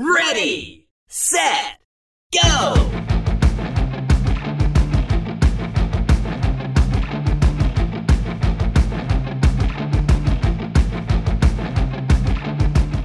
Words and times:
Ready, 0.00 0.86
set, 1.08 1.80
go! 2.32 2.74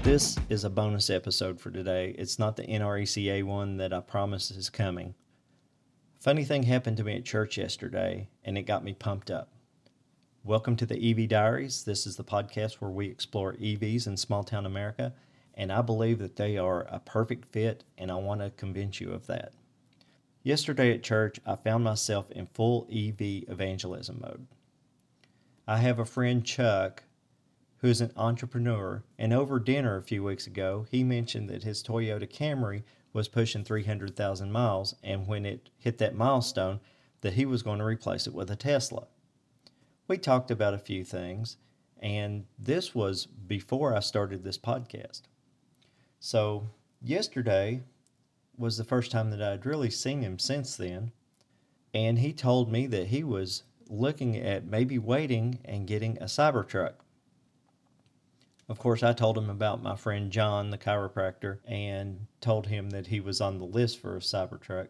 This 0.04 0.38
is 0.50 0.64
a 0.64 0.70
bonus 0.70 1.10
episode 1.10 1.60
for 1.60 1.72
today. 1.72 2.14
It's 2.16 2.38
not 2.38 2.58
the 2.58 2.62
NRECA 2.68 3.44
one 3.44 3.78
that 3.78 3.92
I 3.92 4.00
promised 4.02 4.52
is 4.52 4.70
coming. 4.70 5.16
Funny 6.20 6.44
thing 6.44 6.62
happened 6.62 6.98
to 6.98 7.04
me 7.04 7.18
at 7.18 7.26
church 7.26 7.58
yesterday, 7.58 8.30
and 8.44 8.56
it 8.56 8.68
got 8.68 8.84
me 8.84 8.94
pumped 8.94 9.32
up. 9.32 9.52
Welcome 10.44 10.76
to 10.76 10.86
the 10.86 11.10
EV 11.10 11.28
Diaries. 11.28 11.86
This 11.86 12.06
is 12.06 12.18
the 12.18 12.24
podcast 12.24 12.74
where 12.74 12.92
we 12.92 13.08
explore 13.08 13.54
EVs 13.54 14.06
in 14.06 14.16
small 14.16 14.44
town 14.44 14.68
America, 14.68 15.12
and 15.56 15.72
I 15.72 15.82
believe 15.82 16.20
that 16.20 16.36
they 16.36 16.58
are 16.58 16.82
a 16.90 17.00
perfect 17.00 17.52
fit, 17.52 17.84
and 17.98 18.12
I 18.12 18.16
want 18.16 18.42
to 18.42 18.50
convince 18.52 19.00
you 19.00 19.12
of 19.12 19.28
that. 19.28 19.54
Yesterday 20.44 20.94
at 20.94 21.04
church, 21.04 21.40
I 21.46 21.56
found 21.56 21.84
myself 21.84 22.30
in 22.32 22.48
full 22.48 22.88
EV 22.92 23.50
evangelism 23.50 24.20
mode. 24.22 24.48
I 25.68 25.78
have 25.78 26.00
a 26.00 26.06
friend, 26.06 26.44
Chuck, 26.44 27.04
who's 27.78 28.02
an 28.02 28.12
entrepreneur, 28.18 29.04
and 29.18 29.34
over 29.34 29.60
dinner 29.60 29.98
a 29.98 30.04
few 30.04 30.24
weeks 30.24 30.48
ago, 30.48 30.86
he 30.90 31.04
mentioned 31.04 31.50
that 31.50 31.64
his 31.64 31.84
Toyota 31.84 32.30
Camry 32.30 32.84
was 33.14 33.28
pushing 33.28 33.64
300,000 33.64 34.52
miles, 34.52 34.96
and 35.04 35.28
when 35.28 35.46
it 35.46 35.70
hit 35.78 35.98
that 36.00 36.16
milestone, 36.16 36.80
that 37.22 37.34
he 37.34 37.46
was 37.46 37.64
going 37.64 37.80
to 37.80 37.86
replace 37.86 38.28
it 38.28 38.34
with 38.34 38.50
a 38.52 38.56
Tesla. 38.56 39.08
We 40.08 40.18
talked 40.18 40.52
about 40.52 40.74
a 40.74 40.80
few 40.80 41.06
things, 41.06 41.58
and 42.00 42.46
this 42.60 42.94
was 42.94 43.26
before 43.26 43.96
I 43.96 44.02
started 44.02 44.44
this 44.44 44.58
podcast. 44.58 45.22
So, 46.26 46.70
yesterday 47.02 47.84
was 48.58 48.78
the 48.78 48.86
first 48.86 49.12
time 49.12 49.30
that 49.32 49.42
I'd 49.42 49.66
really 49.66 49.90
seen 49.90 50.22
him 50.22 50.40
since 50.40 50.78
then, 50.78 51.12
and 51.94 52.18
he 52.18 52.32
told 52.32 52.72
me 52.72 52.88
that 52.88 53.08
he 53.08 53.26
was 53.26 53.64
looking 53.90 54.38
at 54.38 54.64
maybe 54.64 54.98
waiting 54.98 55.60
and 55.66 55.86
getting 55.86 56.18
a 56.20 56.28
Cybertruck. 56.28 56.94
Of 58.70 58.80
course, 58.80 59.04
I 59.04 59.12
told 59.12 59.38
him 59.38 59.50
about 59.50 59.84
my 59.84 59.98
friend 59.98 60.32
John, 60.32 60.70
the 60.70 60.78
chiropractor, 60.78 61.58
and 61.66 62.28
told 62.40 62.68
him 62.68 62.92
that 62.92 63.08
he 63.08 63.20
was 63.20 63.42
on 63.42 63.58
the 63.58 63.66
list 63.66 64.00
for 64.00 64.16
a 64.16 64.22
Cybertruck. 64.22 64.88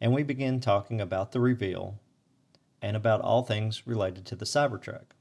And 0.00 0.12
we 0.12 0.24
began 0.24 0.58
talking 0.58 1.00
about 1.00 1.30
the 1.30 1.38
reveal 1.38 2.00
and 2.82 2.96
about 2.96 3.20
all 3.20 3.44
things 3.44 3.86
related 3.86 4.26
to 4.26 4.34
the 4.34 4.46
Cybertruck. 4.46 5.14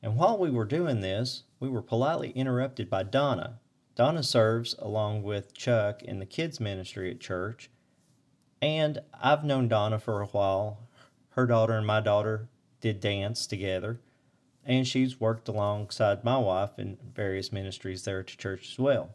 And 0.00 0.14
while 0.16 0.38
we 0.38 0.52
were 0.52 0.64
doing 0.64 1.00
this, 1.00 1.42
we 1.58 1.68
were 1.68 1.82
politely 1.82 2.30
interrupted 2.30 2.88
by 2.88 3.02
Donna. 3.02 3.58
Donna 3.94 4.22
serves 4.22 4.74
along 4.78 5.22
with 5.22 5.54
Chuck 5.54 6.02
in 6.02 6.18
the 6.18 6.26
kids' 6.26 6.60
ministry 6.60 7.10
at 7.10 7.20
church. 7.20 7.70
And 8.60 9.00
I've 9.22 9.44
known 9.44 9.68
Donna 9.68 9.98
for 9.98 10.20
a 10.20 10.26
while. 10.26 10.78
Her 11.30 11.46
daughter 11.46 11.74
and 11.74 11.86
my 11.86 12.00
daughter 12.00 12.48
did 12.80 13.00
dance 13.00 13.46
together 13.46 14.00
and 14.66 14.86
she's 14.86 15.20
worked 15.20 15.48
alongside 15.48 16.24
my 16.24 16.38
wife 16.38 16.78
in 16.78 16.96
various 17.14 17.52
ministries 17.52 18.04
there 18.04 18.20
at 18.20 18.26
the 18.28 18.36
church 18.36 18.70
as 18.72 18.78
well. 18.78 19.10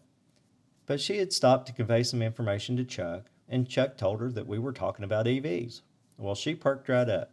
But 0.86 1.02
she 1.02 1.18
had 1.18 1.34
stopped 1.34 1.68
to 1.68 1.74
convey 1.74 2.04
some 2.04 2.22
information 2.22 2.78
to 2.78 2.84
Chuck, 2.84 3.26
and 3.48 3.68
Chuck 3.68 3.98
told 3.98 4.20
her 4.20 4.32
that 4.32 4.48
we 4.48 4.60
were 4.60 4.72
talking 4.72 5.06
about 5.06 5.26
EVs. 5.26 5.82
Well, 6.18 6.36
she 6.36 6.56
perked 6.56 6.90
right 6.90 7.10
up. 7.10 7.32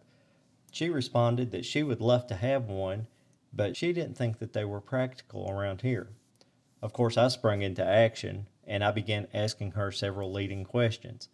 She 0.70 0.88
responded 0.88 1.50
that 1.50 1.64
she 1.64 1.82
would 1.82 2.00
love 2.00 2.26
to 2.28 2.34
have 2.34 2.64
one, 2.64 3.06
but 3.52 3.76
she 3.76 3.92
didn't 3.92 4.16
think 4.16 4.38
that 4.38 4.52
they 4.52 4.64
were 4.64 4.80
practical 4.80 5.50
around 5.50 5.82
here. 5.82 6.08
Of 6.82 6.92
course, 6.92 7.16
I 7.16 7.28
sprung 7.28 7.62
into 7.62 7.84
action 7.84 8.48
and 8.66 8.84
I 8.84 8.90
began 8.90 9.28
asking 9.32 9.72
her 9.72 9.90
several 9.90 10.32
leading 10.32 10.64
questions. 10.64 11.28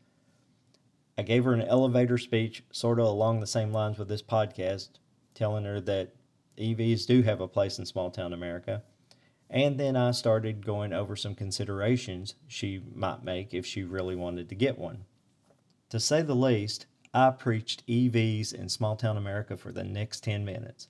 I 1.16 1.22
gave 1.22 1.44
her 1.44 1.52
an 1.52 1.62
elevator 1.62 2.18
speech, 2.18 2.64
sort 2.70 2.98
of 2.98 3.06
along 3.06 3.40
the 3.40 3.46
same 3.46 3.72
lines 3.72 3.98
with 3.98 4.08
this 4.08 4.22
podcast, 4.22 4.90
telling 5.34 5.64
her 5.64 5.80
that 5.80 6.14
EVs 6.58 7.06
do 7.06 7.22
have 7.22 7.40
a 7.40 7.48
place 7.48 7.78
in 7.78 7.86
small 7.86 8.10
town 8.10 8.32
America. 8.32 8.82
And 9.50 9.78
then 9.78 9.96
I 9.96 10.12
started 10.12 10.64
going 10.64 10.92
over 10.92 11.14
some 11.14 11.34
considerations 11.34 12.34
she 12.46 12.82
might 12.94 13.22
make 13.22 13.52
if 13.52 13.66
she 13.66 13.82
really 13.82 14.16
wanted 14.16 14.48
to 14.48 14.54
get 14.54 14.78
one. 14.78 15.04
To 15.90 16.00
say 16.00 16.22
the 16.22 16.34
least, 16.34 16.86
I 17.12 17.30
preached 17.30 17.86
EVs 17.86 18.54
in 18.54 18.70
small 18.70 18.96
town 18.96 19.18
America 19.18 19.58
for 19.58 19.70
the 19.70 19.84
next 19.84 20.24
10 20.24 20.44
minutes. 20.44 20.88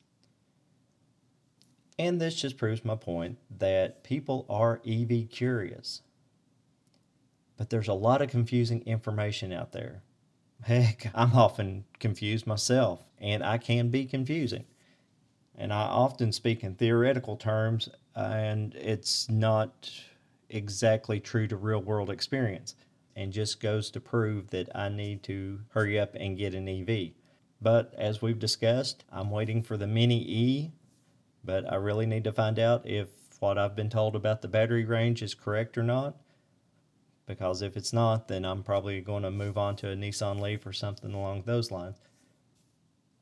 And 1.99 2.21
this 2.21 2.35
just 2.35 2.57
proves 2.57 2.85
my 2.85 2.97
point 2.97 3.39
that 3.59 4.03
people 4.03 4.47
are 4.49 4.81
EV 4.87 5.29
curious. 5.31 6.03
But 7.57 7.71
there's 7.71 7.89
a 7.89 7.95
lot 7.95 8.23
of 8.23 8.31
confusing 8.31 8.83
information 8.87 9.53
out 9.53 9.73
there. 9.73 10.03
Heck, 10.63 11.11
I'm 11.15 11.35
often 11.35 11.85
confused 11.99 12.47
myself, 12.47 13.03
and 13.21 13.45
I 13.45 13.59
can 13.59 13.89
be 13.91 14.07
confusing 14.07 14.65
and 15.57 15.73
I 15.73 15.83
often 15.83 16.33
speak 16.33 16.65
in 16.65 16.75
theoretical 16.75 17.37
terms, 17.37 17.89
and 18.15 18.75
it's 18.75 19.29
not 19.29 19.91
exactly 20.49 21.21
true 21.21 21.47
to 21.47 21.57
real 21.57 21.81
world 21.81 22.11
experience, 22.11 22.75
and 23.17 23.33
just 23.33 23.61
goes 23.61 23.91
to 23.91 24.01
prove 24.01 24.51
that 24.51 24.75
I 24.75 24.89
need 24.89 25.23
to 25.25 25.61
hurry 25.71 25.99
up 25.99 26.15
and 26.15 26.39
get 26.39 26.55
an 26.55 26.69
EV. 26.69 27.11
But 27.61 27.95
as 27.97 28.23
we've 28.23 28.39
discussed, 28.39 29.05
I'm 29.13 29.31
waiting 29.31 29.63
for 29.63 29.77
the 29.77 29.87
Mini 29.87 30.23
E, 30.27 30.73
but 31.45 31.71
I 31.71 31.77
really 31.77 32.07
need 32.07 32.25
to 32.25 32.33
find 32.33 32.59
out 32.59 32.87
if 32.87 33.09
what 33.41 33.59
I've 33.59 33.75
been 33.75 33.91
told 33.91 34.15
about 34.15 34.43
the 34.43 34.49
battery 34.49 34.85
range 34.85 35.23
is 35.23 35.35
correct 35.35 35.77
or 35.77 35.83
not. 35.83 36.17
Because 37.27 37.63
if 37.63 37.77
it's 37.77 37.93
not, 37.93 38.29
then 38.29 38.45
I'm 38.45 38.63
probably 38.63 39.01
going 39.01 39.23
to 39.23 39.31
move 39.31 39.57
on 39.57 39.77
to 39.77 39.91
a 39.91 39.97
Nissan 39.97 40.41
Leaf 40.41 40.67
or 40.67 40.73
something 40.73 41.13
along 41.13 41.43
those 41.43 41.71
lines. 41.71 41.97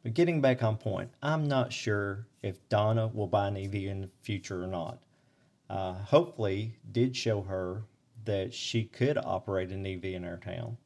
But 0.03 0.15
getting 0.15 0.41
back 0.41 0.63
on 0.63 0.77
point, 0.77 1.11
I'm 1.23 1.47
not 1.47 1.73
sure 1.73 2.27
if 2.43 2.67
Donna 2.69 3.09
will 3.09 3.27
buy 3.27 3.49
an 3.49 3.57
EV 3.57 3.75
in 3.75 4.01
the 4.01 4.11
future 4.23 4.65
or 4.65 4.67
not. 4.67 4.99
Uh, 5.69 5.95
hopefully, 5.95 6.77
did 6.91 7.15
show 7.15 7.43
her 7.43 7.85
that 8.25 8.53
she 8.53 8.85
could 8.85 9.19
operate 9.19 9.71
an 9.71 9.87
EV 9.87 10.05
in 10.05 10.25
our 10.25 10.39
town. 10.39 10.77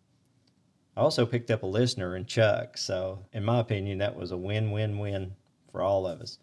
I 0.97 1.01
also 1.01 1.27
picked 1.27 1.51
up 1.51 1.63
a 1.63 1.67
listener 1.67 2.17
in 2.17 2.27
Chuck, 2.27 2.77
so 2.77 3.25
in 3.33 3.45
my 3.45 3.61
opinion, 3.61 3.99
that 3.99 4.15
was 4.15 4.31
a 4.31 4.37
win 4.37 4.71
win 4.71 4.99
win 4.99 5.35
for 5.71 5.83
all 5.83 6.07
of 6.07 6.21
us. 6.21 6.39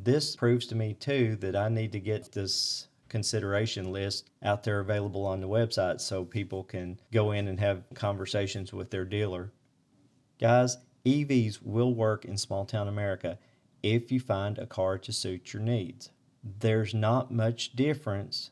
This 0.00 0.36
proves 0.36 0.64
to 0.68 0.76
me 0.76 0.94
too 0.94 1.34
that 1.40 1.56
I 1.56 1.68
need 1.68 1.90
to 1.90 1.98
get 1.98 2.30
this 2.30 2.86
consideration 3.08 3.90
list 3.90 4.30
out 4.44 4.62
there 4.62 4.78
available 4.78 5.26
on 5.26 5.40
the 5.40 5.48
website 5.48 6.00
so 6.00 6.24
people 6.24 6.62
can 6.62 7.00
go 7.12 7.32
in 7.32 7.48
and 7.48 7.58
have 7.58 7.82
conversations 7.94 8.72
with 8.72 8.90
their 8.90 9.04
dealer. 9.04 9.52
Guys, 10.40 10.76
EVs 11.04 11.62
will 11.62 11.94
work 11.94 12.24
in 12.24 12.38
small 12.38 12.64
town 12.64 12.86
America 12.86 13.38
if 13.82 14.12
you 14.12 14.20
find 14.20 14.56
a 14.58 14.66
car 14.66 14.98
to 14.98 15.12
suit 15.12 15.52
your 15.52 15.62
needs. 15.62 16.10
There's 16.44 16.94
not 16.94 17.32
much 17.32 17.74
difference 17.74 18.50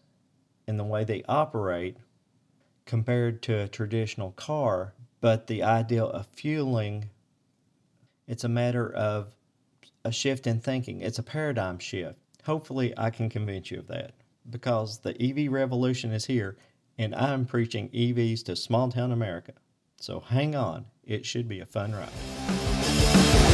in 0.66 0.78
the 0.78 0.84
way 0.84 1.04
they 1.04 1.22
operate 1.28 1.96
compared 2.86 3.40
to 3.42 3.62
a 3.62 3.68
traditional 3.68 4.32
car, 4.32 4.94
but 5.20 5.46
the 5.46 5.62
idea 5.62 6.02
of 6.02 6.26
fueling 6.26 7.10
it's 8.26 8.42
a 8.42 8.48
matter 8.48 8.92
of 8.92 9.35
a 10.06 10.12
shift 10.12 10.46
in 10.46 10.60
thinking. 10.60 11.00
It's 11.00 11.18
a 11.18 11.22
paradigm 11.22 11.80
shift. 11.80 12.20
Hopefully, 12.44 12.94
I 12.96 13.10
can 13.10 13.28
convince 13.28 13.72
you 13.72 13.80
of 13.80 13.88
that 13.88 14.12
because 14.48 15.00
the 15.00 15.20
EV 15.20 15.50
revolution 15.50 16.12
is 16.12 16.24
here 16.24 16.56
and 16.96 17.12
I'm 17.14 17.44
preaching 17.44 17.88
EVs 17.90 18.44
to 18.44 18.54
small 18.54 18.90
town 18.90 19.10
America. 19.10 19.52
So 19.98 20.20
hang 20.20 20.54
on, 20.54 20.86
it 21.04 21.26
should 21.26 21.48
be 21.48 21.58
a 21.58 21.66
fun 21.66 21.92
ride. 21.92 23.45